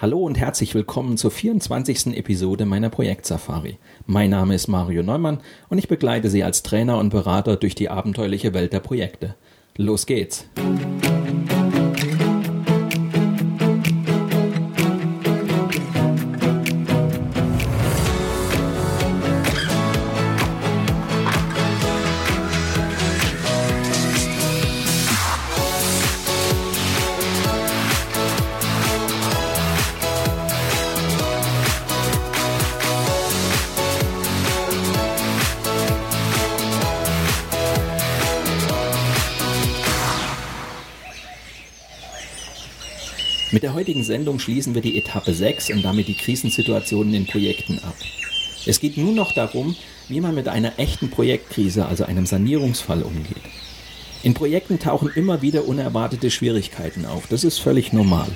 [0.00, 2.16] Hallo und herzlich willkommen zur 24.
[2.16, 3.76] Episode meiner Projektsafari.
[4.06, 7.90] Mein Name ist Mario Neumann und ich begleite Sie als Trainer und Berater durch die
[7.90, 9.34] abenteuerliche Welt der Projekte.
[9.76, 10.48] Los geht's!
[43.60, 47.78] Mit der heutigen Sendung schließen wir die Etappe 6 und damit die Krisensituationen in Projekten
[47.80, 47.94] ab.
[48.64, 49.76] Es geht nun noch darum,
[50.08, 53.42] wie man mit einer echten Projektkrise, also einem Sanierungsfall, umgeht.
[54.22, 57.26] In Projekten tauchen immer wieder unerwartete Schwierigkeiten auf.
[57.26, 58.28] Das ist völlig normal.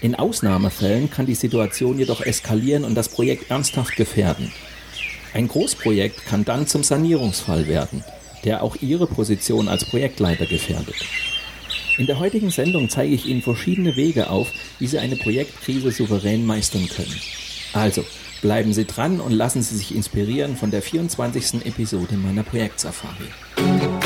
[0.00, 4.52] In Ausnahmefällen kann die Situation jedoch eskalieren und das Projekt ernsthaft gefährden.
[5.34, 8.02] Ein Großprojekt kann dann zum Sanierungsfall werden,
[8.46, 10.96] der auch Ihre Position als Projektleiter gefährdet.
[11.98, 16.46] In der heutigen Sendung zeige ich Ihnen verschiedene Wege auf, wie Sie eine Projektkrise souverän
[16.46, 17.20] meistern können.
[17.74, 18.04] Also,
[18.40, 21.66] bleiben Sie dran und lassen Sie sich inspirieren von der 24.
[21.66, 24.01] Episode meiner Projektsafari.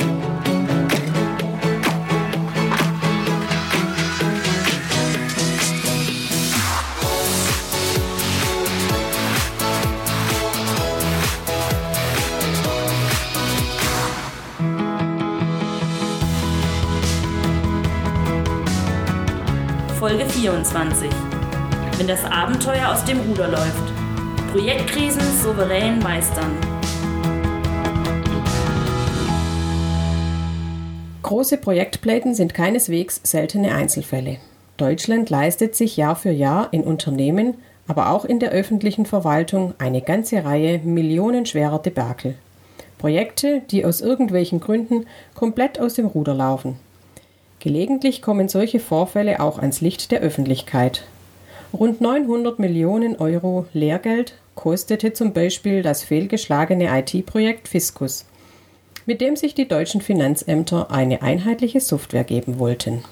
[20.47, 21.11] 24.
[21.97, 23.93] Wenn das Abenteuer aus dem Ruder läuft.
[24.53, 26.53] Projektkrisen souverän meistern.
[31.25, 34.37] Große Projektpleiten sind keineswegs seltene Einzelfälle.
[34.77, 37.55] Deutschland leistet sich Jahr für Jahr in Unternehmen,
[37.89, 42.37] aber auch in der öffentlichen Verwaltung eine ganze Reihe millionenschwerer Debakel.
[42.99, 46.79] Projekte, die aus irgendwelchen Gründen komplett aus dem Ruder laufen.
[47.61, 51.05] Gelegentlich kommen solche Vorfälle auch ans Licht der Öffentlichkeit.
[51.73, 58.27] Rund 900 Millionen Euro Lehrgeld kostete zum Beispiel das fehlgeschlagene IT-Projekt Fiskus,
[59.05, 63.05] mit dem sich die deutschen Finanzämter eine einheitliche Software geben wollten.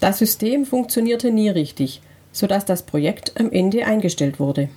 [0.00, 4.68] Das System funktionierte nie richtig, sodass das Projekt am Ende eingestellt wurde.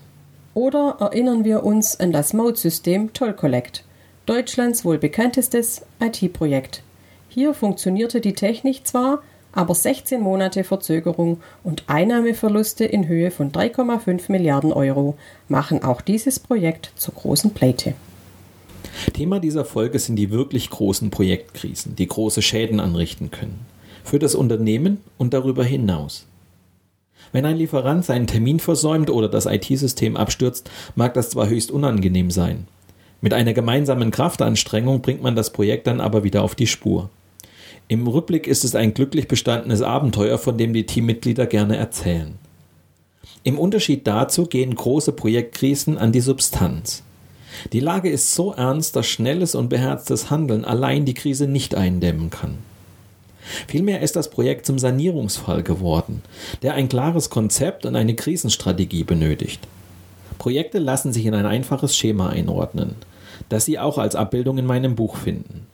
[0.53, 3.83] Oder erinnern wir uns an das Mode-System Toll Collect,
[4.25, 6.83] Deutschlands wohl bekanntestes IT-Projekt.
[7.35, 14.31] Hier funktionierte die Technik zwar, aber 16 Monate Verzögerung und Einnahmeverluste in Höhe von 3,5
[14.31, 15.17] Milliarden Euro
[15.49, 17.93] machen auch dieses Projekt zur großen Pleite.
[19.11, 23.65] Thema dieser Folge sind die wirklich großen Projektkrisen, die große Schäden anrichten können.
[24.05, 26.25] Für das Unternehmen und darüber hinaus.
[27.33, 32.31] Wenn ein Lieferant seinen Termin versäumt oder das IT-System abstürzt, mag das zwar höchst unangenehm
[32.31, 32.65] sein.
[33.19, 37.09] Mit einer gemeinsamen Kraftanstrengung bringt man das Projekt dann aber wieder auf die Spur.
[37.87, 42.35] Im Rückblick ist es ein glücklich bestandenes Abenteuer, von dem die Teammitglieder gerne erzählen.
[43.43, 47.03] Im Unterschied dazu gehen große Projektkrisen an die Substanz.
[47.73, 52.31] Die Lage ist so ernst, dass schnelles und beherztes Handeln allein die Krise nicht eindämmen
[52.31, 52.57] kann.
[53.67, 56.23] Vielmehr ist das Projekt zum Sanierungsfall geworden,
[56.63, 59.67] der ein klares Konzept und eine Krisenstrategie benötigt.
[60.39, 62.95] Projekte lassen sich in ein einfaches Schema einordnen,
[63.49, 65.67] das Sie auch als Abbildung in meinem Buch finden.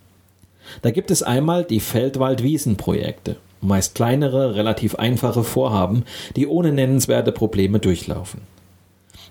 [0.81, 6.03] Da gibt es einmal die Feldwald-Wiesen-Projekte, meist kleinere, relativ einfache Vorhaben,
[6.35, 8.41] die ohne nennenswerte Probleme durchlaufen.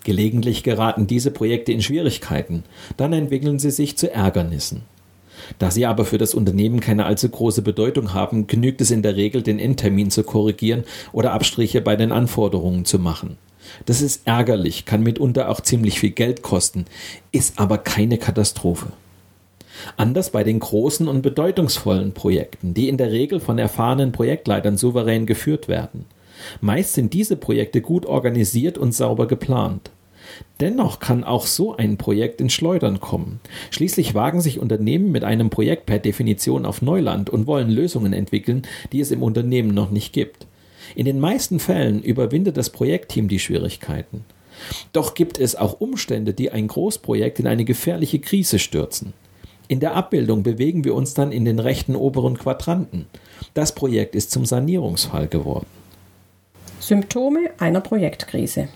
[0.04, 2.64] Gelegentlich geraten diese Projekte in Schwierigkeiten,
[2.96, 4.82] dann entwickeln sie sich zu Ärgernissen.
[5.58, 9.16] Da sie aber für das Unternehmen keine allzu große Bedeutung haben, genügt es in der
[9.16, 13.36] Regel, den Endtermin zu korrigieren oder Abstriche bei den Anforderungen zu machen.
[13.86, 16.86] Das ist ärgerlich, kann mitunter auch ziemlich viel Geld kosten,
[17.32, 18.88] ist aber keine Katastrophe.
[19.96, 25.26] Anders bei den großen und bedeutungsvollen Projekten, die in der Regel von erfahrenen Projektleitern souverän
[25.26, 26.06] geführt werden.
[26.60, 29.90] Meist sind diese Projekte gut organisiert und sauber geplant.
[30.60, 33.40] Dennoch kann auch so ein Projekt ins Schleudern kommen.
[33.70, 38.62] Schließlich wagen sich Unternehmen mit einem Projekt per Definition auf Neuland und wollen Lösungen entwickeln,
[38.92, 40.46] die es im Unternehmen noch nicht gibt.
[40.94, 44.24] In den meisten Fällen überwindet das Projektteam die Schwierigkeiten.
[44.92, 49.14] Doch gibt es auch Umstände, die ein Großprojekt in eine gefährliche Krise stürzen.
[49.70, 53.06] In der Abbildung bewegen wir uns dann in den rechten oberen Quadranten.
[53.54, 55.66] Das Projekt ist zum Sanierungsfall geworden.
[56.80, 58.66] Symptome einer Projektkrise.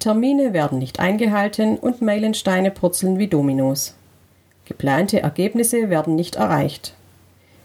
[0.00, 3.94] Termine werden nicht eingehalten und Meilensteine purzeln wie Dominos.
[4.64, 6.94] Geplante Ergebnisse werden nicht erreicht.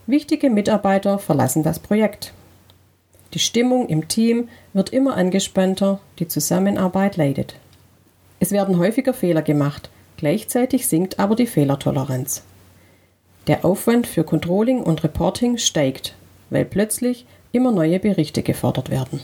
[0.05, 2.31] Wichtige Mitarbeiter verlassen das Projekt.
[3.33, 7.55] Die Stimmung im Team wird immer angespannter, die Zusammenarbeit leidet.
[8.39, 12.43] Es werden häufiger Fehler gemacht, gleichzeitig sinkt aber die Fehlertoleranz.
[13.47, 16.13] Der Aufwand für Controlling und Reporting steigt,
[16.49, 19.21] weil plötzlich immer neue Berichte gefordert werden.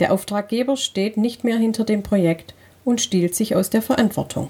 [0.00, 4.48] Der Auftraggeber steht nicht mehr hinter dem Projekt und stiehlt sich aus der Verantwortung.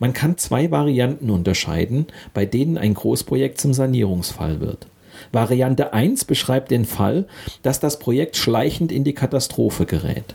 [0.00, 4.88] Man kann zwei Varianten unterscheiden, bei denen ein Großprojekt zum Sanierungsfall wird.
[5.30, 7.28] Variante 1 beschreibt den Fall,
[7.62, 10.34] dass das Projekt schleichend in die Katastrophe gerät.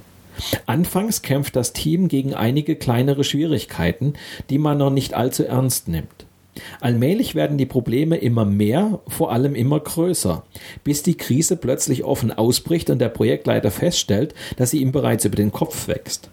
[0.66, 4.14] Anfangs kämpft das Team gegen einige kleinere Schwierigkeiten,
[4.50, 6.26] die man noch nicht allzu ernst nimmt.
[6.80, 10.44] Allmählich werden die Probleme immer mehr, vor allem immer größer,
[10.84, 15.36] bis die Krise plötzlich offen ausbricht und der Projektleiter feststellt, dass sie ihm bereits über
[15.36, 16.30] den Kopf wächst.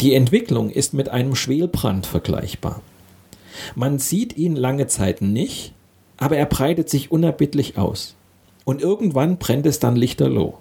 [0.00, 2.82] Die Entwicklung ist mit einem Schwelbrand vergleichbar.
[3.74, 5.72] Man sieht ihn lange Zeit nicht,
[6.16, 8.14] aber er breitet sich unerbittlich aus.
[8.64, 10.58] Und irgendwann brennt es dann lichterloh.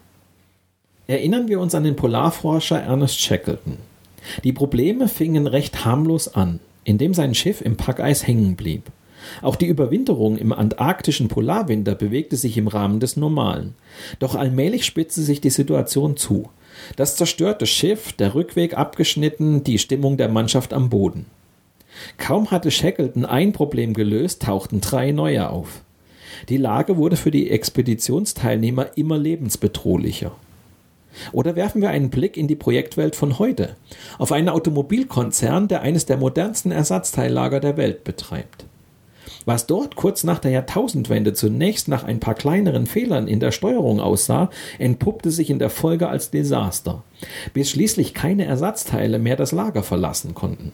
[1.08, 3.78] Erinnern wir uns an den Polarforscher Ernest Shackleton.
[4.44, 8.84] Die Probleme fingen recht harmlos an, indem sein Schiff im Packeis hängen blieb.
[9.44, 13.76] Auch die Überwinterung im antarktischen Polarwinter bewegte sich im Rahmen des Normalen.
[14.18, 16.50] Doch allmählich spitzte sich die Situation zu.
[16.96, 21.28] Das zerstörte Schiff, der Rückweg abgeschnitten, die Stimmung der Mannschaft am Boden.
[22.18, 25.82] Kaum hatte Shackleton ein Problem gelöst, tauchten drei neue auf.
[26.50, 30.36] Die Lage wurde für die Expeditionsteilnehmer immer lebensbedrohlicher.
[31.32, 33.76] Oder werfen wir einen Blick in die Projektwelt von heute,
[34.18, 38.66] auf einen Automobilkonzern, der eines der modernsten Ersatzteillager der Welt betreibt.
[39.46, 44.00] Was dort kurz nach der Jahrtausendwende zunächst nach ein paar kleineren Fehlern in der Steuerung
[44.00, 47.04] aussah, entpuppte sich in der Folge als Desaster,
[47.54, 50.72] bis schließlich keine Ersatzteile mehr das Lager verlassen konnten.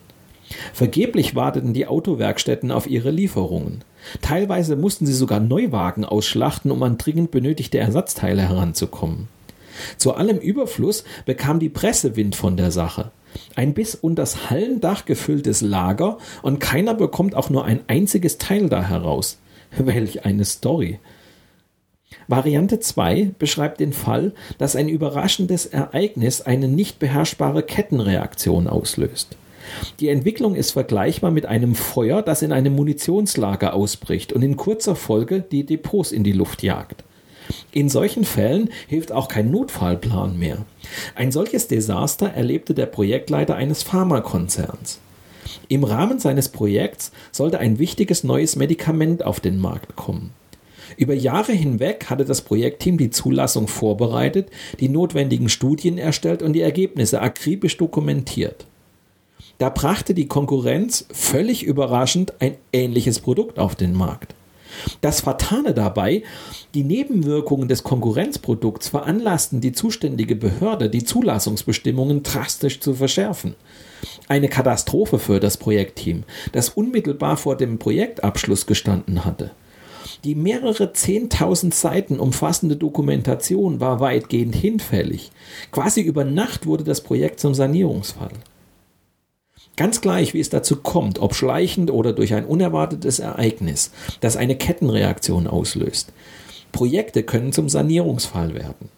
[0.74, 3.84] Vergeblich warteten die Autowerkstätten auf ihre Lieferungen.
[4.22, 9.28] Teilweise mussten sie sogar Neuwagen ausschlachten, um an dringend benötigte Ersatzteile heranzukommen.
[9.98, 13.12] Zu allem Überfluss bekam die Presse Wind von der Sache.
[13.56, 18.84] Ein bis unters Hallendach gefülltes Lager und keiner bekommt auch nur ein einziges Teil da
[18.84, 19.40] heraus.
[19.78, 21.00] Welch eine Story.
[22.28, 29.38] Variante 2 beschreibt den Fall, dass ein überraschendes Ereignis eine nicht beherrschbare Kettenreaktion auslöst.
[30.00, 34.96] Die Entwicklung ist vergleichbar mit einem Feuer, das in einem Munitionslager ausbricht und in kurzer
[34.96, 37.04] Folge die Depots in die Luft jagt.
[37.72, 40.66] In solchen Fällen hilft auch kein Notfallplan mehr.
[41.16, 45.00] Ein solches Desaster erlebte der Projektleiter eines Pharmakonzerns.
[45.68, 50.32] Im Rahmen seines Projekts sollte ein wichtiges neues Medikament auf den Markt kommen.
[50.98, 54.50] Über Jahre hinweg hatte das Projektteam die Zulassung vorbereitet,
[54.80, 58.66] die notwendigen Studien erstellt und die Ergebnisse akribisch dokumentiert.
[59.58, 64.36] Da brachte die Konkurrenz völlig überraschend ein ähnliches Produkt auf den Markt.
[65.02, 66.24] Das Fatale dabei,
[66.74, 73.56] die Nebenwirkungen des Konkurrenzprodukts veranlassten die zuständige Behörde, die Zulassungsbestimmungen drastisch zu verschärfen.
[74.28, 79.52] Eine Katastrophe für das Projektteam, das unmittelbar vor dem Projektabschluss gestanden hatte.
[80.24, 85.32] Die mehrere zehntausend Seiten umfassende Dokumentation war weitgehend hinfällig.
[85.72, 88.32] Quasi über Nacht wurde das Projekt zum Sanierungsfall.
[89.78, 94.56] Ganz gleich, wie es dazu kommt, ob schleichend oder durch ein unerwartetes Ereignis, das eine
[94.56, 96.12] Kettenreaktion auslöst.
[96.72, 98.90] Projekte können zum Sanierungsfall werden.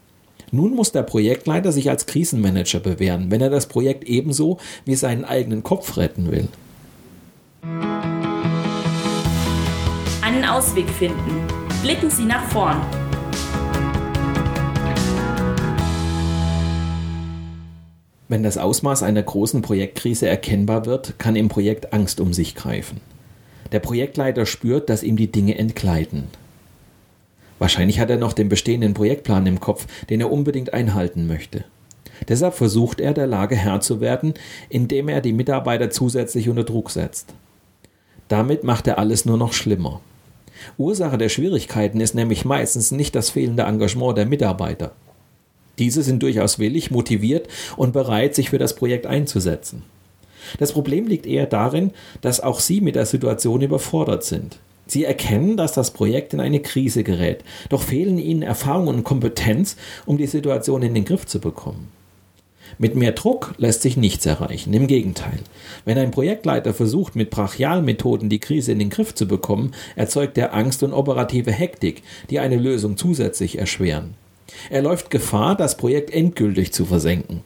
[0.52, 5.25] Nun muss der Projektleiter sich als Krisenmanager bewähren, wenn er das Projekt ebenso wie seinen
[5.25, 6.48] eigenen Kopf retten will.
[10.22, 11.48] Einen Ausweg finden.
[11.82, 12.82] Blicken Sie nach vorn.
[18.34, 23.00] Wenn das Ausmaß einer großen Projektkrise erkennbar wird, kann im Projekt Angst um sich greifen.
[23.72, 26.24] Der Projektleiter spürt, dass ihm die Dinge entgleiten.
[27.60, 31.63] Wahrscheinlich hat er noch den bestehenden Projektplan im Kopf, den er unbedingt einhalten möchte.
[32.28, 34.34] Deshalb versucht er, der Lage Herr zu werden,
[34.68, 37.36] indem er die Mitarbeiter zusätzlich unter Druck setzt.
[38.30, 40.02] Damit macht er alles nur noch schlimmer.
[40.80, 44.94] Ursache der Schwierigkeiten ist nämlich meistens nicht das fehlende Engagement der Mitarbeiter.
[45.80, 49.84] Diese sind durchaus willig, motiviert und bereit, sich für das Projekt einzusetzen.
[50.60, 54.60] Das Problem liegt eher darin, dass auch sie mit der Situation überfordert sind.
[54.86, 59.77] Sie erkennen, dass das Projekt in eine Krise gerät, doch fehlen ihnen Erfahrung und Kompetenz,
[60.06, 61.89] um die Situation in den Griff zu bekommen.
[62.77, 64.74] Mit mehr Druck lässt sich nichts erreichen.
[64.74, 65.39] Im Gegenteil.
[65.86, 70.53] Wenn ein Projektleiter versucht, mit Brachialmethoden die Krise in den Griff zu bekommen, erzeugt er
[70.53, 74.15] Angst und operative Hektik, die eine Lösung zusätzlich erschweren.
[74.69, 77.41] Er läuft Gefahr, das Projekt endgültig zu versenken.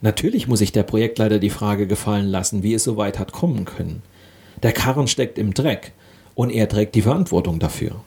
[0.00, 3.64] Natürlich muss sich der Projektleiter die Frage gefallen lassen, wie es so weit hat kommen
[3.64, 4.02] können.
[4.62, 5.92] Der Karren steckt im Dreck
[6.34, 8.02] und er trägt die Verantwortung dafür.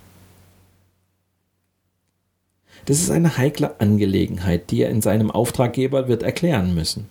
[2.85, 7.07] Das ist eine heikle Angelegenheit, die er in seinem Auftraggeber wird erklären müssen.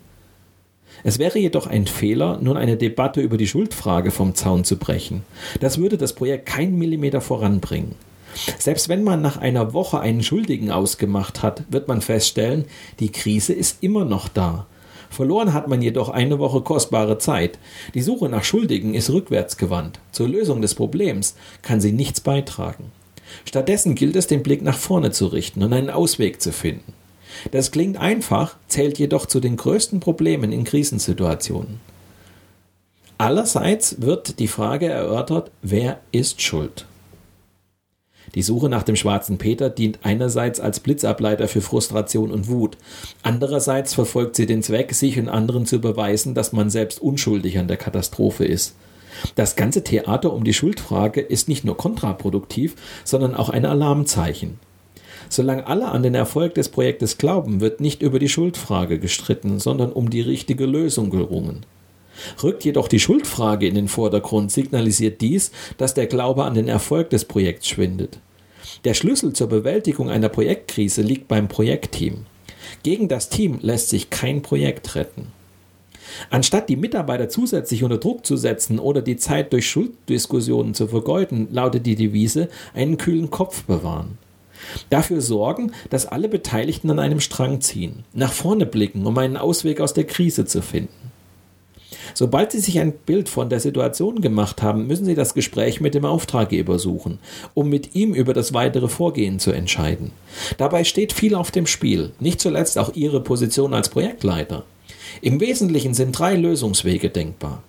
[1.02, 5.22] Es wäre jedoch ein Fehler, nun eine Debatte über die Schuldfrage vom Zaun zu brechen.
[5.60, 7.96] Das würde das Projekt keinen Millimeter voranbringen.
[8.58, 12.64] Selbst wenn man nach einer Woche einen Schuldigen ausgemacht hat, wird man feststellen,
[13.00, 14.66] die Krise ist immer noch da.
[15.10, 17.58] Verloren hat man jedoch eine Woche kostbare Zeit.
[17.94, 20.00] Die Suche nach Schuldigen ist rückwärtsgewandt.
[20.10, 22.90] Zur Lösung des Problems kann sie nichts beitragen.
[23.44, 26.92] Stattdessen gilt es, den Blick nach vorne zu richten und einen Ausweg zu finden.
[27.52, 31.80] Das klingt einfach, zählt jedoch zu den größten Problemen in Krisensituationen.
[33.18, 36.86] Allerseits wird die Frage erörtert, wer ist schuld?
[38.34, 42.76] Die Suche nach dem schwarzen Peter dient einerseits als Blitzableiter für Frustration und Wut,
[43.22, 47.68] andererseits verfolgt sie den Zweck, sich und anderen zu beweisen, dass man selbst unschuldig an
[47.68, 48.74] der Katastrophe ist.
[49.36, 52.74] Das ganze Theater um die Schuldfrage ist nicht nur kontraproduktiv,
[53.04, 54.58] sondern auch ein Alarmzeichen.
[55.28, 59.92] Solange alle an den Erfolg des Projektes glauben, wird nicht über die Schuldfrage gestritten, sondern
[59.92, 61.64] um die richtige Lösung gerungen.
[62.42, 67.10] Rückt jedoch die Schuldfrage in den Vordergrund, signalisiert dies, dass der Glaube an den Erfolg
[67.10, 68.18] des Projekts schwindet.
[68.82, 72.26] Der Schlüssel zur Bewältigung einer Projektkrise liegt beim Projektteam.
[72.82, 75.28] Gegen das Team lässt sich kein Projekt retten.
[76.30, 81.48] Anstatt die Mitarbeiter zusätzlich unter Druck zu setzen oder die Zeit durch Schulddiskussionen zu vergeuden,
[81.50, 84.18] lautet die Devise einen kühlen Kopf bewahren.
[84.90, 89.80] Dafür sorgen, dass alle Beteiligten an einem Strang ziehen, nach vorne blicken, um einen Ausweg
[89.80, 91.03] aus der Krise zu finden.
[92.12, 95.94] Sobald Sie sich ein Bild von der Situation gemacht haben, müssen Sie das Gespräch mit
[95.94, 97.18] dem Auftraggeber suchen,
[97.54, 100.12] um mit ihm über das weitere Vorgehen zu entscheiden.
[100.58, 104.64] Dabei steht viel auf dem Spiel, nicht zuletzt auch Ihre Position als Projektleiter.
[105.23, 107.62] Im Wesentlichen sind drei Lösungswege denkbar.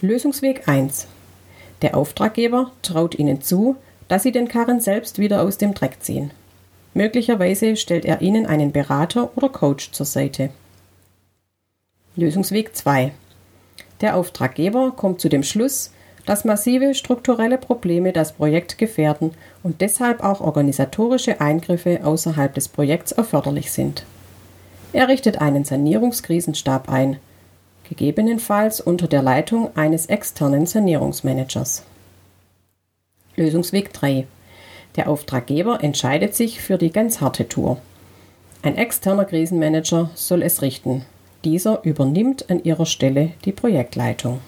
[0.00, 1.06] Lösungsweg 1.
[1.82, 3.76] Der Auftraggeber traut Ihnen zu,
[4.08, 6.30] dass Sie den Karren selbst wieder aus dem Dreck ziehen.
[6.94, 10.50] Möglicherweise stellt er Ihnen einen Berater oder Coach zur Seite.
[12.16, 13.10] Lösungsweg 2.
[14.00, 15.90] Der Auftraggeber kommt zu dem Schluss,
[16.26, 19.32] dass massive strukturelle Probleme das Projekt gefährden
[19.64, 24.04] und deshalb auch organisatorische Eingriffe außerhalb des Projekts erforderlich sind.
[24.92, 27.18] Er richtet einen Sanierungskrisenstab ein,
[27.88, 31.82] gegebenenfalls unter der Leitung eines externen Sanierungsmanagers.
[33.34, 34.24] Lösungsweg 3.
[34.94, 37.78] Der Auftraggeber entscheidet sich für die ganz harte Tour.
[38.62, 41.04] Ein externer Krisenmanager soll es richten.
[41.44, 44.40] Dieser übernimmt an ihrer Stelle die Projektleitung.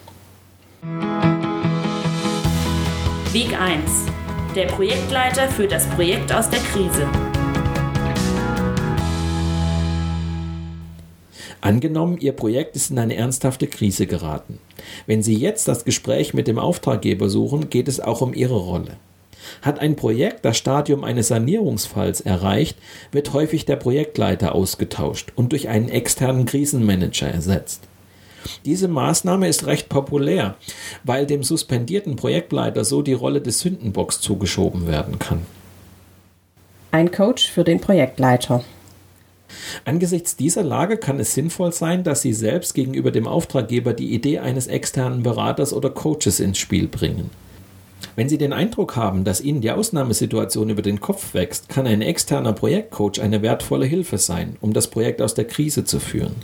[3.32, 4.06] Weg 1.
[4.54, 7.06] Der Projektleiter führt das Projekt aus der Krise.
[11.60, 14.58] Angenommen, Ihr Projekt ist in eine ernsthafte Krise geraten.
[15.06, 18.96] Wenn Sie jetzt das Gespräch mit dem Auftraggeber suchen, geht es auch um Ihre Rolle.
[19.62, 22.76] Hat ein Projekt das Stadium eines Sanierungsfalls erreicht,
[23.12, 27.82] wird häufig der Projektleiter ausgetauscht und durch einen externen Krisenmanager ersetzt.
[28.64, 30.56] Diese Maßnahme ist recht populär,
[31.04, 35.42] weil dem suspendierten Projektleiter so die Rolle des Sündenbocks zugeschoben werden kann.
[36.92, 38.64] Ein Coach für den Projektleiter.
[39.84, 44.38] Angesichts dieser Lage kann es sinnvoll sein, dass Sie selbst gegenüber dem Auftraggeber die Idee
[44.38, 47.30] eines externen Beraters oder Coaches ins Spiel bringen.
[48.14, 52.00] Wenn Sie den Eindruck haben, dass Ihnen die Ausnahmesituation über den Kopf wächst, kann ein
[52.00, 56.34] externer Projektcoach eine wertvolle Hilfe sein, um das Projekt aus der Krise zu führen.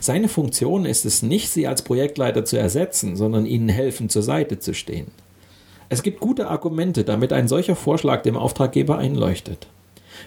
[0.00, 4.60] Seine Funktion ist es nicht, Sie als Projektleiter zu ersetzen, sondern Ihnen helfen, zur Seite
[4.60, 5.08] zu stehen.
[5.88, 9.66] Es gibt gute Argumente, damit ein solcher Vorschlag dem Auftraggeber einleuchtet.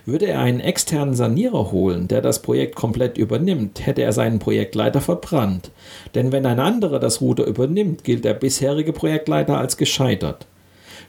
[0.05, 5.01] Würde er einen externen Sanierer holen, der das Projekt komplett übernimmt, hätte er seinen Projektleiter
[5.01, 5.71] verbrannt.
[6.15, 10.47] Denn wenn ein anderer das Ruder übernimmt, gilt der bisherige Projektleiter als gescheitert.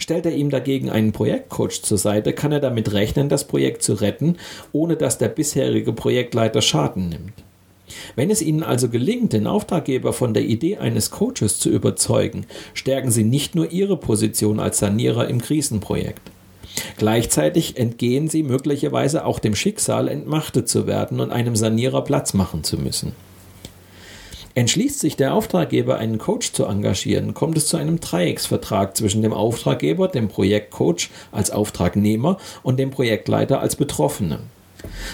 [0.02, 3.92] Stellt er ihm dagegen einen Projektcoach zur Seite, kann er damit rechnen, das Projekt zu
[3.92, 4.36] retten,
[4.72, 7.34] ohne dass der bisherige Projektleiter Schaden nimmt.
[8.16, 13.12] Wenn es Ihnen also gelingt, den Auftraggeber von der Idee eines Coaches zu überzeugen, stärken
[13.12, 16.32] Sie nicht nur Ihre Position als Sanierer im Krisenprojekt.
[16.96, 22.64] Gleichzeitig entgehen sie möglicherweise auch dem Schicksal, entmachtet zu werden und einem Sanierer Platz machen
[22.64, 23.12] zu müssen.
[24.54, 29.32] Entschließt sich der Auftraggeber, einen Coach zu engagieren, kommt es zu einem Dreiecksvertrag zwischen dem
[29.32, 34.40] Auftraggeber, dem Projektcoach als Auftragnehmer und dem Projektleiter als Betroffene.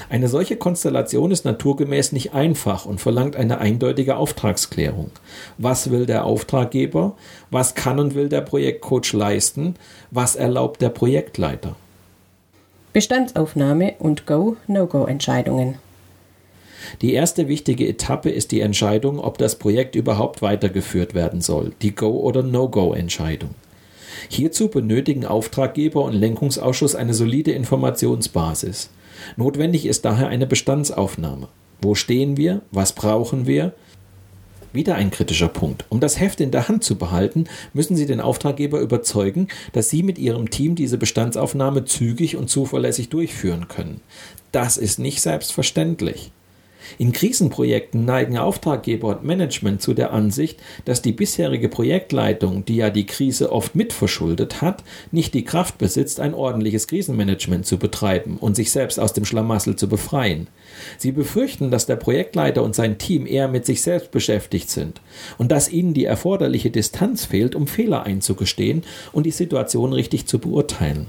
[0.08, 5.10] Eine solche Konstellation ist naturgemäß nicht einfach und verlangt eine eindeutige Auftragsklärung.
[5.58, 7.14] Was will der Auftraggeber?
[7.50, 9.74] Was kann und will der Projektcoach leisten?
[10.10, 11.76] Was erlaubt der Projektleiter?
[12.92, 15.76] Bestandsaufnahme und Go-No-Go-Entscheidungen.
[17.02, 21.94] Die erste wichtige Etappe ist die Entscheidung, ob das Projekt überhaupt weitergeführt werden soll, die
[21.94, 23.54] Go- oder No-Go-Entscheidung.
[24.28, 28.90] Hierzu benötigen Auftraggeber und Lenkungsausschuss eine solide Informationsbasis.
[29.36, 31.48] Notwendig ist daher eine Bestandsaufnahme.
[31.80, 32.62] Wo stehen wir?
[32.70, 33.72] Was brauchen wir?
[34.72, 35.86] Wieder ein kritischer Punkt.
[35.88, 40.02] Um das Heft in der Hand zu behalten, müssen Sie den Auftraggeber überzeugen, dass Sie
[40.02, 44.02] mit Ihrem Team diese Bestandsaufnahme zügig und zuverlässig durchführen können.
[44.52, 46.32] Das ist nicht selbstverständlich.
[46.98, 52.90] In Krisenprojekten neigen Auftraggeber und Management zu der Ansicht, dass die bisherige Projektleitung, die ja
[52.90, 58.56] die Krise oft mitverschuldet hat, nicht die Kraft besitzt, ein ordentliches Krisenmanagement zu betreiben und
[58.56, 60.48] sich selbst aus dem Schlamassel zu befreien.
[60.96, 65.00] Sie befürchten, dass der Projektleiter und sein Team eher mit sich selbst beschäftigt sind
[65.36, 68.82] und dass ihnen die erforderliche Distanz fehlt, um Fehler einzugestehen
[69.12, 71.06] und die Situation richtig zu beurteilen.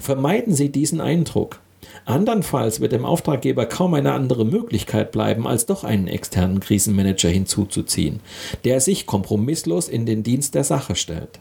[0.00, 1.60] Vermeiden Sie diesen Eindruck.
[2.04, 8.20] Andernfalls wird dem Auftraggeber kaum eine andere Möglichkeit bleiben, als doch einen externen Krisenmanager hinzuzuziehen,
[8.64, 11.40] der sich kompromisslos in den Dienst der Sache stellt.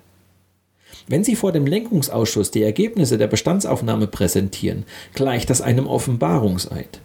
[1.08, 7.02] Wenn Sie vor dem Lenkungsausschuss die Ergebnisse der Bestandsaufnahme präsentieren, gleicht das einem Offenbarungseid.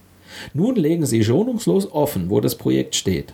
[0.53, 3.33] Nun legen Sie schonungslos offen, wo das Projekt steht.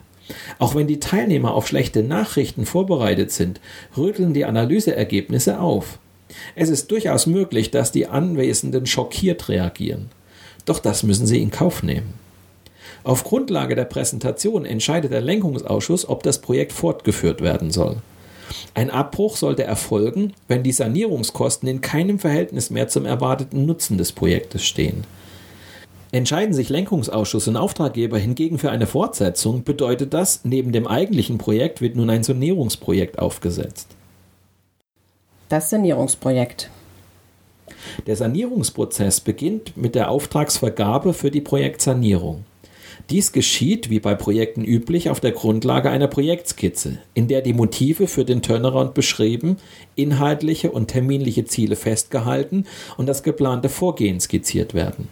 [0.59, 3.61] Auch wenn die Teilnehmer auf schlechte Nachrichten vorbereitet sind,
[3.97, 5.99] rütteln die Analyseergebnisse auf.
[6.55, 10.11] Es ist durchaus möglich, dass die Anwesenden schockiert reagieren.
[10.65, 12.15] Doch das müssen sie in Kauf nehmen.
[13.05, 17.97] Auf Grundlage der Präsentation entscheidet der Lenkungsausschuss, ob das Projekt fortgeführt werden soll.
[18.75, 24.13] Ein Abbruch sollte erfolgen, wenn die Sanierungskosten in keinem Verhältnis mehr zum erwarteten Nutzen des
[24.13, 25.05] Projektes stehen.
[26.13, 31.81] Entscheiden sich Lenkungsausschuss und Auftraggeber hingegen für eine Fortsetzung, bedeutet das, neben dem eigentlichen Projekt
[31.81, 33.89] wird nun ein Sanierungsprojekt aufgesetzt.
[35.53, 36.71] Das Sanierungsprojekt.
[38.07, 42.47] Der Sanierungsprozess beginnt mit der Auftragsvergabe für die Projektsanierung.
[43.11, 48.07] Dies geschieht, wie bei Projekten üblich, auf der Grundlage einer Projektskizze, in der die Motive
[48.07, 49.59] für den Turnaround beschrieben,
[49.95, 52.65] inhaltliche und terminliche Ziele festgehalten
[52.97, 55.09] und das geplante Vorgehen skizziert werden.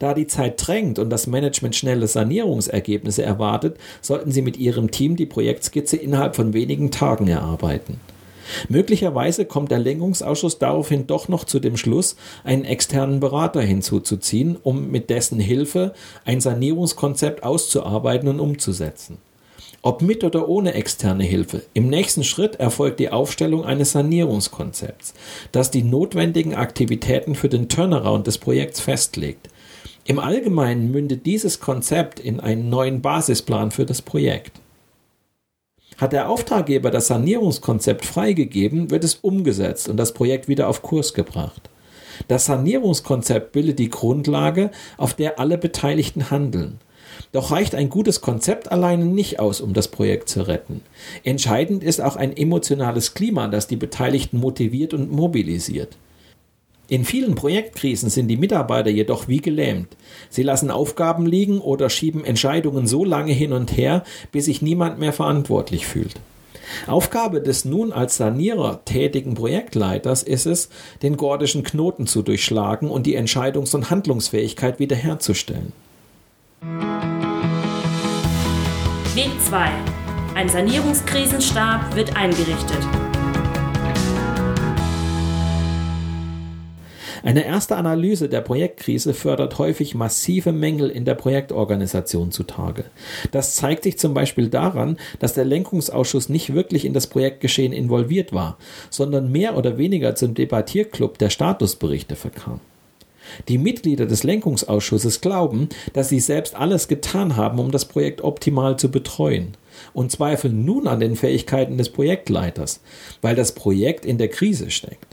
[0.00, 5.14] Da die Zeit drängt und das Management schnelle Sanierungsergebnisse erwartet, sollten Sie mit Ihrem Team
[5.14, 8.00] die Projektskizze innerhalb von wenigen Tagen erarbeiten.
[8.68, 14.90] Möglicherweise kommt der Lenkungsausschuss daraufhin doch noch zu dem Schluss, einen externen Berater hinzuzuziehen, um
[14.90, 19.18] mit dessen Hilfe ein Sanierungskonzept auszuarbeiten und umzusetzen.
[19.80, 25.14] Ob mit oder ohne externe Hilfe, im nächsten Schritt erfolgt die Aufstellung eines Sanierungskonzepts,
[25.52, 29.48] das die notwendigen Aktivitäten für den Turnaround des Projekts festlegt.
[30.04, 34.60] Im Allgemeinen mündet dieses Konzept in einen neuen Basisplan für das Projekt.
[35.98, 41.12] Hat der Auftraggeber das Sanierungskonzept freigegeben, wird es umgesetzt und das Projekt wieder auf Kurs
[41.12, 41.68] gebracht.
[42.28, 46.78] Das Sanierungskonzept bildet die Grundlage, auf der alle Beteiligten handeln.
[47.32, 50.82] Doch reicht ein gutes Konzept alleine nicht aus, um das Projekt zu retten.
[51.24, 55.96] Entscheidend ist auch ein emotionales Klima, das die Beteiligten motiviert und mobilisiert.
[56.90, 59.94] In vielen Projektkrisen sind die Mitarbeiter jedoch wie gelähmt.
[60.30, 64.98] Sie lassen Aufgaben liegen oder schieben Entscheidungen so lange hin und her, bis sich niemand
[64.98, 66.14] mehr verantwortlich fühlt.
[66.86, 70.70] Aufgabe des nun als Sanierer tätigen Projektleiters ist es,
[71.02, 75.74] den gordischen Knoten zu durchschlagen und die Entscheidungs- und Handlungsfähigkeit wiederherzustellen.
[79.14, 79.68] Weg 2.
[80.34, 83.07] Ein Sanierungskrisenstab wird eingerichtet.
[87.22, 92.84] Eine erste Analyse der Projektkrise fördert häufig massive Mängel in der Projektorganisation zutage.
[93.32, 98.32] Das zeigt sich zum Beispiel daran, dass der Lenkungsausschuss nicht wirklich in das Projektgeschehen involviert
[98.32, 98.58] war,
[98.90, 102.60] sondern mehr oder weniger zum Debattierclub der Statusberichte verkam.
[103.48, 108.78] Die Mitglieder des Lenkungsausschusses glauben, dass sie selbst alles getan haben, um das Projekt optimal
[108.78, 109.56] zu betreuen
[109.92, 112.80] und zweifeln nun an den Fähigkeiten des Projektleiters,
[113.20, 115.07] weil das Projekt in der Krise steckt.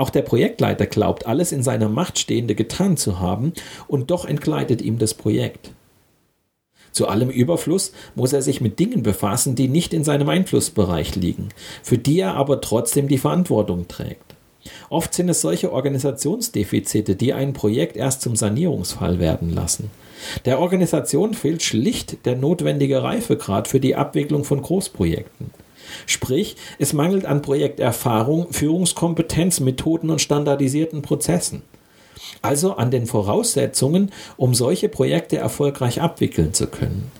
[0.00, 3.52] Auch der Projektleiter glaubt, alles in seiner Macht Stehende getan zu haben,
[3.86, 5.72] und doch entgleitet ihm das Projekt.
[6.90, 11.50] Zu allem Überfluss muss er sich mit Dingen befassen, die nicht in seinem Einflussbereich liegen,
[11.82, 14.36] für die er aber trotzdem die Verantwortung trägt.
[14.88, 19.90] Oft sind es solche Organisationsdefizite, die ein Projekt erst zum Sanierungsfall werden lassen.
[20.46, 25.50] Der Organisation fehlt schlicht der notwendige Reifegrad für die Abwicklung von Großprojekten.
[26.06, 31.62] Sprich, es mangelt an Projekterfahrung, Führungskompetenz, Methoden und standardisierten Prozessen.
[32.42, 37.10] Also an den Voraussetzungen, um solche Projekte erfolgreich abwickeln zu können.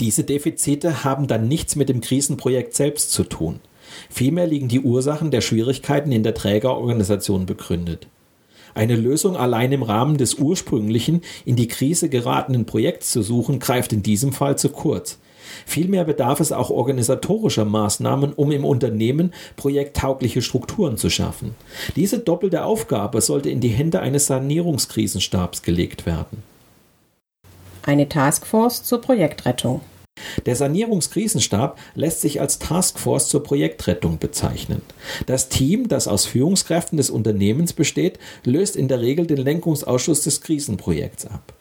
[0.00, 3.60] Diese Defizite haben dann nichts mit dem Krisenprojekt selbst zu tun.
[4.08, 8.06] Vielmehr liegen die Ursachen der Schwierigkeiten in der Trägerorganisation begründet.
[8.72, 13.92] Eine Lösung allein im Rahmen des ursprünglichen, in die Krise geratenen Projekts zu suchen, greift
[13.92, 15.18] in diesem Fall zu kurz.
[15.66, 21.54] Vielmehr bedarf es auch organisatorischer Maßnahmen, um im Unternehmen projekttaugliche Strukturen zu schaffen.
[21.96, 26.42] Diese doppelte Aufgabe sollte in die Hände eines Sanierungskrisenstabs gelegt werden.
[27.82, 29.80] Eine Taskforce zur Projektrettung.
[30.46, 34.82] Der Sanierungskrisenstab lässt sich als Taskforce zur Projektrettung bezeichnen.
[35.26, 40.40] Das Team, das aus Führungskräften des Unternehmens besteht, löst in der Regel den Lenkungsausschuss des
[40.42, 41.54] Krisenprojekts ab.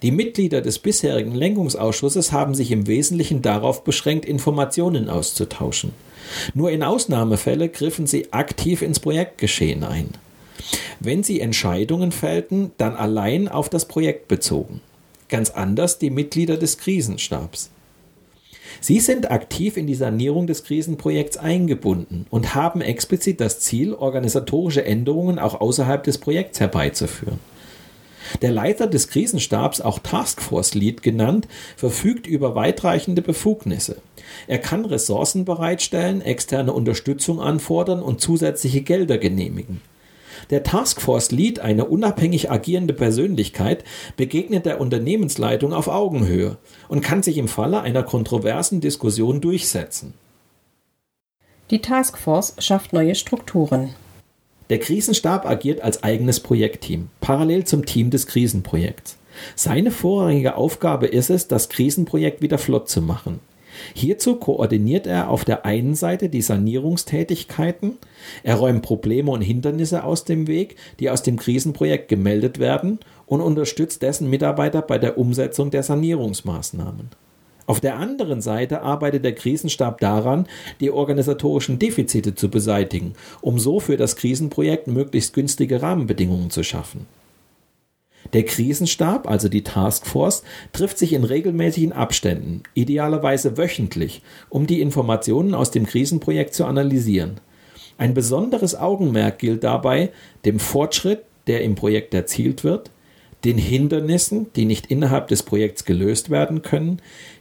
[0.00, 5.92] Die Mitglieder des bisherigen Lenkungsausschusses haben sich im Wesentlichen darauf beschränkt, Informationen auszutauschen.
[6.54, 10.10] Nur in Ausnahmefällen griffen sie aktiv ins Projektgeschehen ein.
[11.00, 14.80] Wenn sie Entscheidungen fällten, dann allein auf das Projekt bezogen.
[15.28, 17.70] Ganz anders die Mitglieder des Krisenstabs.
[18.80, 24.84] Sie sind aktiv in die Sanierung des Krisenprojekts eingebunden und haben explizit das Ziel, organisatorische
[24.84, 27.38] Änderungen auch außerhalb des Projekts herbeizuführen.
[28.40, 33.96] Der Leiter des Krisenstabs, auch Taskforce Lead genannt, verfügt über weitreichende Befugnisse.
[34.46, 39.80] Er kann Ressourcen bereitstellen, externe Unterstützung anfordern und zusätzliche Gelder genehmigen.
[40.50, 43.84] Der Taskforce Lead, eine unabhängig agierende Persönlichkeit,
[44.16, 46.56] begegnet der Unternehmensleitung auf Augenhöhe
[46.88, 50.14] und kann sich im Falle einer kontroversen Diskussion durchsetzen.
[51.70, 53.94] Die Taskforce schafft neue Strukturen.
[54.72, 59.18] Der Krisenstab agiert als eigenes Projektteam, parallel zum Team des Krisenprojekts.
[59.54, 63.40] Seine vorrangige Aufgabe ist es, das Krisenprojekt wieder flott zu machen.
[63.92, 67.98] Hierzu koordiniert er auf der einen Seite die Sanierungstätigkeiten,
[68.44, 73.42] er räumt Probleme und Hindernisse aus dem Weg, die aus dem Krisenprojekt gemeldet werden und
[73.42, 77.10] unterstützt dessen Mitarbeiter bei der Umsetzung der Sanierungsmaßnahmen.
[77.66, 80.46] Auf der anderen Seite arbeitet der Krisenstab daran,
[80.80, 87.06] die organisatorischen Defizite zu beseitigen, um so für das Krisenprojekt möglichst günstige Rahmenbedingungen zu schaffen.
[88.32, 95.54] Der Krisenstab, also die Taskforce, trifft sich in regelmäßigen Abständen, idealerweise wöchentlich, um die Informationen
[95.54, 97.40] aus dem Krisenprojekt zu analysieren.
[97.98, 100.10] Ein besonderes Augenmerk gilt dabei
[100.44, 102.90] dem Fortschritt, der im Projekt erzielt wird,
[103.44, 107.00] den Hindernissen, die nicht innerhalb des Projekts gelöst werden können,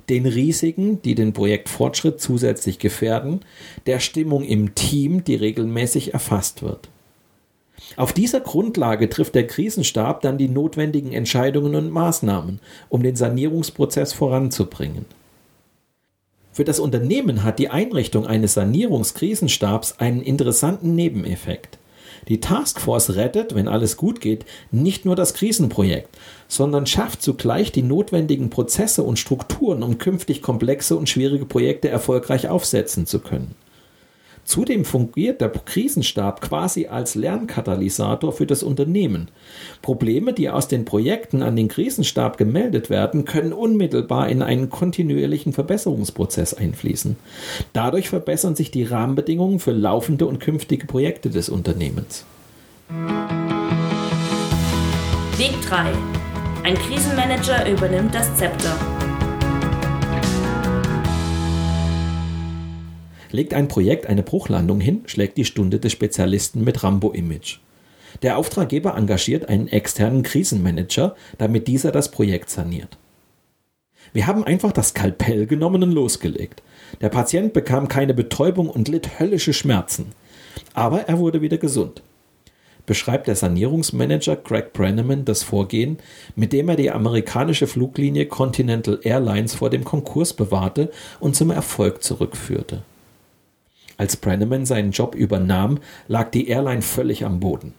[0.10, 3.42] den Risiken, die den Projektfortschritt zusätzlich gefährden,
[3.86, 6.90] der Stimmung im Team, die regelmäßig erfasst wird.
[7.98, 12.60] Auf dieser Grundlage trifft der Krisenstab dann die notwendigen Entscheidungen und Maßnahmen,
[12.90, 15.06] um den Sanierungsprozess voranzubringen.
[16.54, 21.78] Für das Unternehmen hat die Einrichtung eines Sanierungskrisenstabs einen interessanten Nebeneffekt.
[22.28, 26.10] Die Taskforce rettet, wenn alles gut geht, nicht nur das Krisenprojekt,
[26.48, 32.50] sondern schafft zugleich die notwendigen Prozesse und Strukturen, um künftig komplexe und schwierige Projekte erfolgreich
[32.50, 33.56] aufsetzen zu können.
[34.52, 39.30] Zudem fungiert der Krisenstab quasi als Lernkatalysator für das Unternehmen.
[39.82, 45.54] Probleme, die aus den Projekten an den Krisenstab gemeldet werden, können unmittelbar in einen kontinuierlichen
[45.54, 47.16] Verbesserungsprozess einfließen.
[47.72, 52.26] Dadurch verbessern sich die Rahmenbedingungen für laufende und künftige Projekte des Unternehmens.
[55.38, 55.94] Weg 3.
[56.66, 58.76] Ein Krisenmanager übernimmt das Zepter.
[63.32, 67.60] Legt ein Projekt eine Bruchlandung hin, schlägt die Stunde des Spezialisten mit Rambo-Image.
[68.22, 72.98] Der Auftraggeber engagiert einen externen Krisenmanager, damit dieser das Projekt saniert.
[74.14, 76.62] Wir haben einfach das Skalpell genommen und losgelegt.
[77.00, 80.08] Der Patient bekam keine Betäubung und litt höllische Schmerzen.
[80.74, 82.02] Aber er wurde wieder gesund.
[82.86, 86.00] Beschreibt der Sanierungsmanager Greg Brenneman das Vorgehen,
[86.36, 90.92] mit dem er die amerikanische Fluglinie Continental Airlines vor dem Konkurs bewahrte
[91.22, 92.84] und zum Erfolg zurückführte.
[94.02, 97.76] Als Brenneman seinen Job übernahm, lag die Airline völlig am Boden.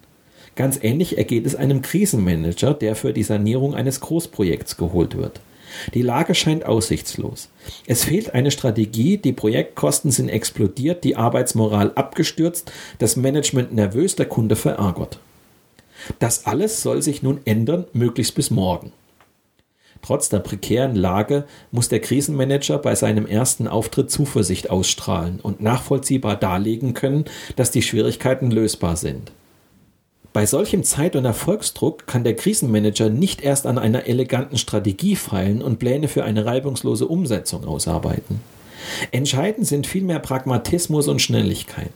[0.55, 5.41] Ganz ähnlich ergeht es einem Krisenmanager, der für die Sanierung eines Großprojekts geholt wird.
[5.93, 7.49] Die Lage scheint aussichtslos.
[7.87, 14.27] Es fehlt eine Strategie, die Projektkosten sind explodiert, die Arbeitsmoral abgestürzt, das Management nervös, der
[14.27, 15.19] Kunde verärgert.
[16.19, 18.93] Das alles soll sich nun ändern, möglichst bis morgen.
[20.03, 26.35] Trotz der prekären Lage muss der Krisenmanager bei seinem ersten Auftritt Zuversicht ausstrahlen und nachvollziehbar
[26.35, 29.31] darlegen können, dass die Schwierigkeiten lösbar sind.
[30.33, 35.61] Bei solchem Zeit- und Erfolgsdruck kann der Krisenmanager nicht erst an einer eleganten Strategie feilen
[35.61, 38.41] und Pläne für eine reibungslose Umsetzung ausarbeiten.
[39.11, 41.91] Entscheidend sind vielmehr Pragmatismus und Schnelligkeit.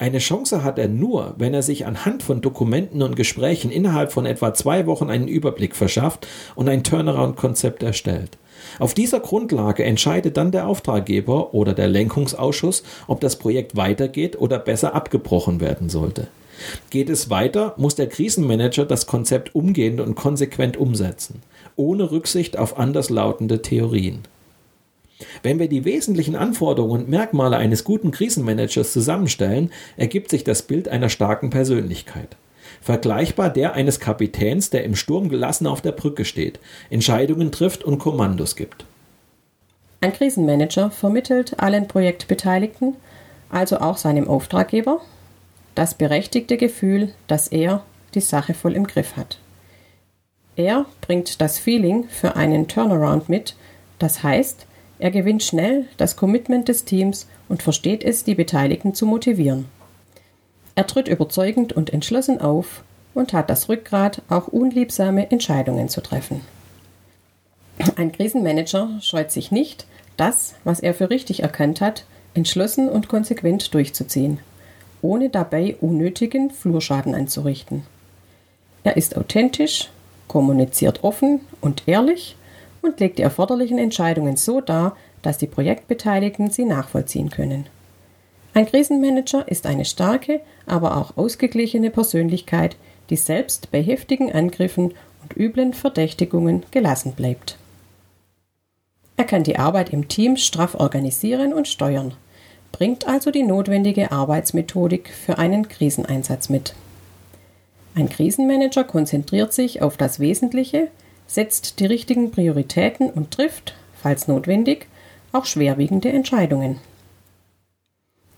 [0.00, 4.26] Eine Chance hat er nur, wenn er sich anhand von Dokumenten und Gesprächen innerhalb von
[4.26, 8.38] etwa zwei Wochen einen Überblick verschafft und ein Turnaround-Konzept erstellt.
[8.78, 14.60] Auf dieser Grundlage entscheidet dann der Auftraggeber oder der Lenkungsausschuss, ob das Projekt weitergeht oder
[14.60, 16.28] besser abgebrochen werden sollte.
[16.90, 21.42] Geht es weiter, muss der Krisenmanager das Konzept umgehend und konsequent umsetzen,
[21.74, 24.20] ohne Rücksicht auf anderslautende Theorien.
[25.42, 30.88] Wenn wir die wesentlichen Anforderungen und Merkmale eines guten Krisenmanagers zusammenstellen, ergibt sich das Bild
[30.88, 32.36] einer starken Persönlichkeit.
[32.80, 37.98] Vergleichbar der eines Kapitäns, der im Sturm gelassen auf der Brücke steht, Entscheidungen trifft und
[37.98, 38.84] Kommandos gibt.
[40.00, 42.94] Ein Krisenmanager vermittelt allen Projektbeteiligten,
[43.50, 45.00] also auch seinem Auftraggeber,
[45.74, 47.82] das berechtigte Gefühl, dass er
[48.14, 49.38] die Sache voll im Griff hat.
[50.54, 53.56] Er bringt das Feeling für einen Turnaround mit,
[53.98, 54.66] das heißt,
[54.98, 59.66] er gewinnt schnell das Commitment des Teams und versteht es, die Beteiligten zu motivieren.
[60.74, 62.82] Er tritt überzeugend und entschlossen auf
[63.14, 66.40] und hat das Rückgrat, auch unliebsame Entscheidungen zu treffen.
[67.96, 73.72] Ein Krisenmanager scheut sich nicht, das, was er für richtig erkannt hat, entschlossen und konsequent
[73.74, 74.40] durchzuziehen,
[75.02, 77.84] ohne dabei unnötigen Flurschaden anzurichten.
[78.84, 79.90] Er ist authentisch,
[80.28, 82.36] kommuniziert offen und ehrlich
[82.88, 87.66] und legt die erforderlichen Entscheidungen so dar, dass die Projektbeteiligten sie nachvollziehen können.
[88.54, 92.76] Ein Krisenmanager ist eine starke, aber auch ausgeglichene Persönlichkeit,
[93.10, 97.56] die selbst bei heftigen Angriffen und üblen Verdächtigungen gelassen bleibt.
[99.16, 102.14] Er kann die Arbeit im Team straff organisieren und steuern,
[102.72, 106.74] bringt also die notwendige Arbeitsmethodik für einen Kriseneinsatz mit.
[107.94, 110.88] Ein Krisenmanager konzentriert sich auf das Wesentliche,
[111.28, 114.88] setzt die richtigen Prioritäten und trifft, falls notwendig,
[115.30, 116.80] auch schwerwiegende Entscheidungen.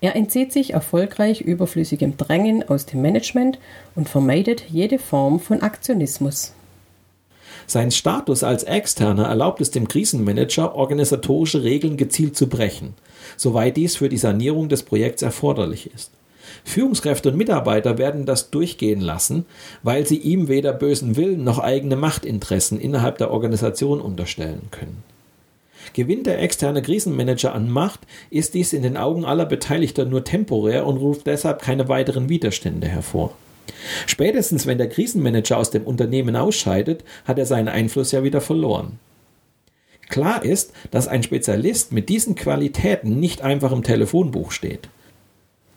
[0.01, 3.59] Er entzieht sich erfolgreich überflüssigem Drängen aus dem Management
[3.95, 6.53] und vermeidet jede Form von Aktionismus.
[7.67, 12.95] Sein Status als Externer erlaubt es dem Krisenmanager, organisatorische Regeln gezielt zu brechen,
[13.37, 16.11] soweit dies für die Sanierung des Projekts erforderlich ist.
[16.63, 19.45] Führungskräfte und Mitarbeiter werden das durchgehen lassen,
[19.83, 25.03] weil sie ihm weder bösen Willen noch eigene Machtinteressen innerhalb der Organisation unterstellen können.
[25.93, 30.85] Gewinnt der externe Krisenmanager an Macht, ist dies in den Augen aller Beteiligter nur temporär
[30.85, 33.33] und ruft deshalb keine weiteren Widerstände hervor.
[34.05, 38.99] Spätestens wenn der Krisenmanager aus dem Unternehmen ausscheidet, hat er seinen Einfluss ja wieder verloren.
[40.09, 44.89] Klar ist, dass ein Spezialist mit diesen Qualitäten nicht einfach im Telefonbuch steht.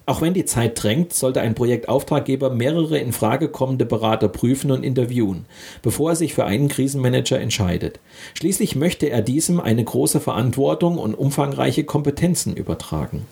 [0.07, 4.85] Auch wenn die Zeit drängt, sollte ein Projektauftraggeber mehrere in Frage kommende Berater prüfen und
[4.85, 5.47] interviewen,
[5.81, 8.01] bevor er sich für einen Krisenmanager entscheidet.
[8.35, 13.25] Schließlich möchte er diesem eine große Verantwortung und umfangreiche Kompetenzen übertragen.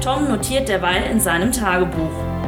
[0.00, 2.39] Tom notiert derweil in seinem Tagebuch.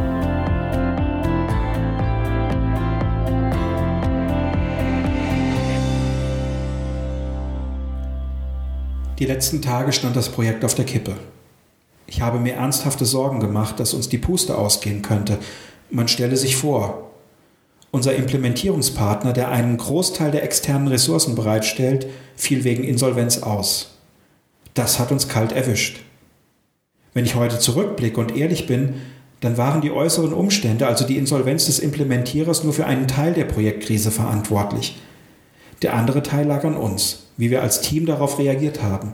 [9.23, 11.15] Die letzten Tage stand das Projekt auf der Kippe.
[12.09, 15.39] Ich habe mir ernsthafte Sorgen gemacht, dass uns die Puste ausgehen könnte.
[15.91, 17.13] Man stelle sich vor,
[17.93, 23.97] unser Implementierungspartner, der einen Großteil der externen Ressourcen bereitstellt, fiel wegen Insolvenz aus.
[24.75, 26.01] Das hat uns kalt erwischt.
[27.15, 28.95] Wenn ich heute zurückblicke und ehrlich bin,
[29.39, 33.45] dann waren die äußeren Umstände, also die Insolvenz des Implementierers, nur für einen Teil der
[33.45, 35.01] Projektkrise verantwortlich.
[35.83, 39.13] Der andere Teil lag an uns, wie wir als Team darauf reagiert haben.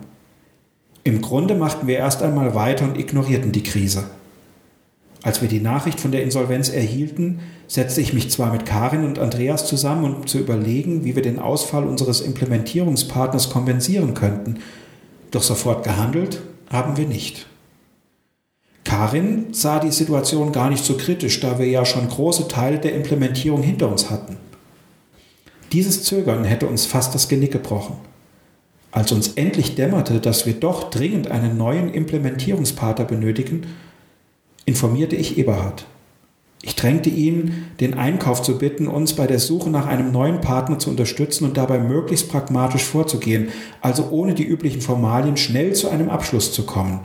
[1.04, 4.04] Im Grunde machten wir erst einmal weiter und ignorierten die Krise.
[5.22, 9.18] Als wir die Nachricht von der Insolvenz erhielten, setzte ich mich zwar mit Karin und
[9.18, 14.58] Andreas zusammen, um zu überlegen, wie wir den Ausfall unseres Implementierungspartners kompensieren könnten,
[15.30, 17.46] doch sofort gehandelt haben wir nicht.
[18.84, 22.94] Karin sah die Situation gar nicht so kritisch, da wir ja schon große Teile der
[22.94, 24.36] Implementierung hinter uns hatten.
[25.72, 27.96] Dieses Zögern hätte uns fast das Genick gebrochen.
[28.90, 33.66] Als uns endlich dämmerte, dass wir doch dringend einen neuen Implementierungspartner benötigen,
[34.64, 35.86] informierte ich Eberhard.
[36.62, 40.78] Ich drängte ihn, den Einkauf zu bitten, uns bei der Suche nach einem neuen Partner
[40.78, 43.50] zu unterstützen und dabei möglichst pragmatisch vorzugehen,
[43.80, 47.00] also ohne die üblichen Formalien schnell zu einem Abschluss zu kommen.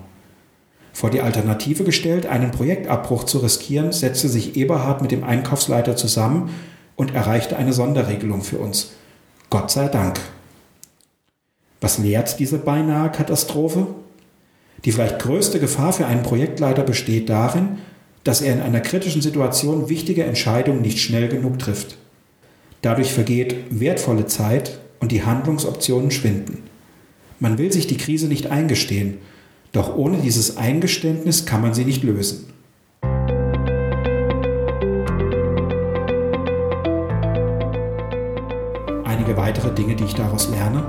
[0.93, 6.49] Vor die Alternative gestellt, einen Projektabbruch zu riskieren, setzte sich Eberhard mit dem Einkaufsleiter zusammen
[6.95, 8.91] und erreichte eine Sonderregelung für uns.
[9.49, 10.19] Gott sei Dank.
[11.81, 13.87] Was lehrt diese beinahe Katastrophe?
[14.85, 17.79] Die vielleicht größte Gefahr für einen Projektleiter besteht darin,
[18.23, 21.97] dass er in einer kritischen Situation wichtige Entscheidungen nicht schnell genug trifft.
[22.81, 26.63] Dadurch vergeht wertvolle Zeit und die Handlungsoptionen schwinden.
[27.39, 29.17] Man will sich die Krise nicht eingestehen
[29.73, 32.52] doch ohne dieses Eingeständnis kann man sie nicht lösen.
[39.13, 40.81] Einige weitere Dinge, die ich daraus lerne.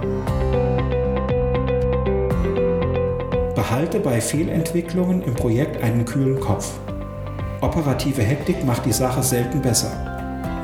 [3.55, 6.73] Behalte bei Fehlentwicklungen im Projekt einen kühlen Kopf.
[7.61, 9.91] Operative Hektik macht die Sache selten besser.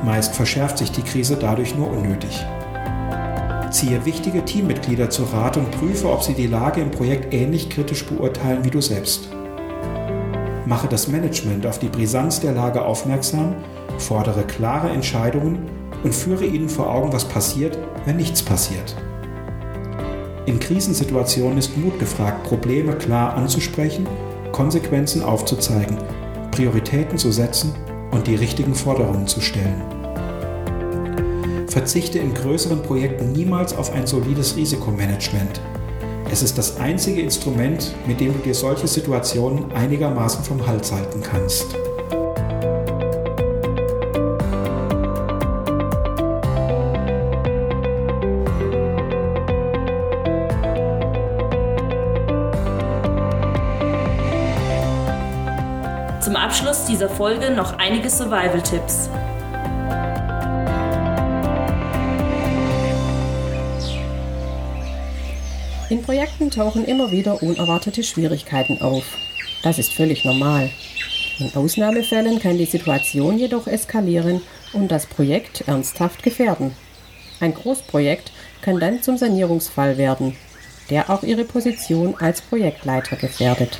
[0.03, 2.43] Meist verschärft sich die Krise dadurch nur unnötig.
[3.69, 8.07] Ziehe wichtige Teammitglieder zu Rat und prüfe, ob sie die Lage im Projekt ähnlich kritisch
[8.07, 9.29] beurteilen wie du selbst.
[10.65, 13.53] Mache das Management auf die Brisanz der Lage aufmerksam,
[13.99, 15.69] fordere klare Entscheidungen
[16.03, 18.95] und führe ihnen vor Augen, was passiert, wenn nichts passiert.
[20.45, 24.07] In Krisensituationen ist Mut gefragt, Probleme klar anzusprechen,
[24.51, 25.97] Konsequenzen aufzuzeigen,
[26.51, 27.73] Prioritäten zu setzen
[28.11, 29.81] und die richtigen Forderungen zu stellen.
[31.67, 35.61] Verzichte in größeren Projekten niemals auf ein solides Risikomanagement.
[36.29, 41.21] Es ist das einzige Instrument, mit dem du dir solche Situationen einigermaßen vom Hals halten
[41.21, 41.75] kannst.
[56.51, 59.09] Abschluss dieser Folge noch einige Survival-Tipps.
[65.89, 69.05] In Projekten tauchen immer wieder unerwartete Schwierigkeiten auf.
[69.63, 70.69] Das ist völlig normal.
[71.39, 74.41] In Ausnahmefällen kann die Situation jedoch eskalieren
[74.73, 76.75] und das Projekt ernsthaft gefährden.
[77.39, 80.35] Ein Großprojekt kann dann zum Sanierungsfall werden,
[80.89, 83.79] der auch Ihre Position als Projektleiter gefährdet.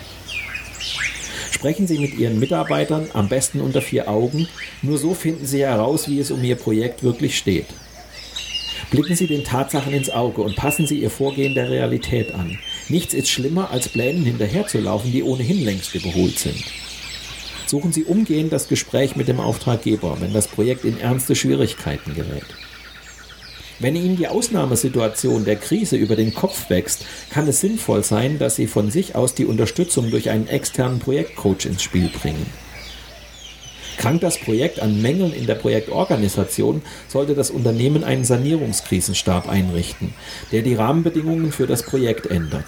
[1.61, 4.47] Sprechen Sie mit Ihren Mitarbeitern am besten unter vier Augen,
[4.81, 7.67] nur so finden Sie heraus, wie es um Ihr Projekt wirklich steht.
[8.89, 12.57] Blicken Sie den Tatsachen ins Auge und passen Sie Ihr Vorgehen der Realität an.
[12.89, 16.63] Nichts ist schlimmer, als Plänen hinterherzulaufen, die ohnehin längst überholt sind.
[17.67, 22.47] Suchen Sie umgehend das Gespräch mit dem Auftraggeber, wenn das Projekt in ernste Schwierigkeiten gerät.
[23.81, 28.55] Wenn Ihnen die Ausnahmesituation der Krise über den Kopf wächst, kann es sinnvoll sein, dass
[28.55, 32.45] Sie von sich aus die Unterstützung durch einen externen Projektcoach ins Spiel bringen.
[33.97, 40.13] Krankt das Projekt an Mängeln in der Projektorganisation, sollte das Unternehmen einen Sanierungskrisenstab einrichten,
[40.51, 42.65] der die Rahmenbedingungen für das Projekt ändert.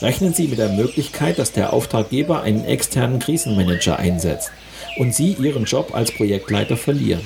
[0.00, 4.50] Rechnen Sie mit der Möglichkeit, dass der Auftraggeber einen externen Krisenmanager einsetzt
[4.98, 7.22] und Sie Ihren Job als Projektleiter verlieren.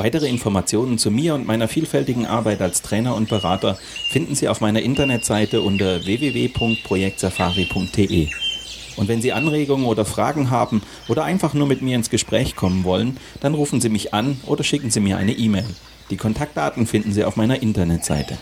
[0.00, 3.76] Weitere Informationen zu mir und meiner vielfältigen Arbeit als Trainer und Berater
[4.08, 8.28] finden Sie auf meiner Internetseite unter www.projektsafari.de.
[8.96, 12.84] Und wenn Sie Anregungen oder Fragen haben oder einfach nur mit mir ins Gespräch kommen
[12.84, 15.66] wollen, dann rufen Sie mich an oder schicken Sie mir eine E-Mail.
[16.08, 18.38] Die Kontaktdaten finden Sie auf meiner Internetseite.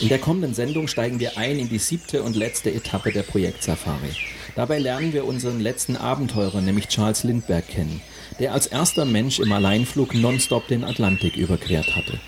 [0.00, 4.10] In der kommenden Sendung steigen wir ein in die siebte und letzte Etappe der Projektsafari.
[4.54, 8.02] Dabei lernen wir unseren letzten Abenteurer, nämlich Charles Lindbergh, kennen,
[8.40, 12.18] der als erster Mensch im Alleinflug nonstop den Atlantik überquert hatte.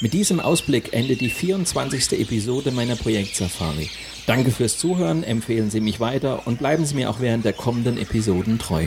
[0.00, 2.20] Mit diesem Ausblick endet die 24.
[2.20, 3.90] Episode meiner Projektsafari.
[4.26, 7.98] Danke fürs Zuhören, empfehlen Sie mich weiter und bleiben Sie mir auch während der kommenden
[7.98, 8.86] Episoden treu.